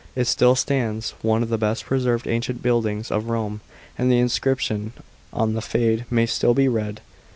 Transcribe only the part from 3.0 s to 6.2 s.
of Rome, and the inscription on the fa9ade